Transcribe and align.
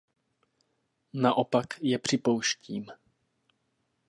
Naopak 1.13 1.79
je 1.81 1.99
připouštím. 1.99 2.85